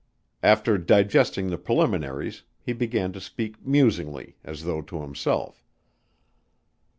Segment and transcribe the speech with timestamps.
[0.41, 5.63] After digesting the preliminaries, he began to speak musingly, as though to himself.